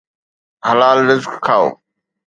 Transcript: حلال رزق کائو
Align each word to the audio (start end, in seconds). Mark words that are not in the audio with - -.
حلال 0.67 0.99
رزق 1.09 1.31
کائو 1.45 1.65